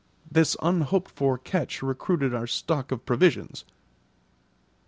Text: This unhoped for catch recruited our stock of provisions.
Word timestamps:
This 0.31 0.55
unhoped 0.63 1.09
for 1.11 1.37
catch 1.37 1.83
recruited 1.83 2.33
our 2.33 2.47
stock 2.47 2.91
of 2.91 3.05
provisions. 3.05 3.65